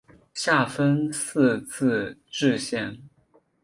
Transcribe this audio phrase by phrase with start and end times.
[0.33, 2.97] 下分四自治市。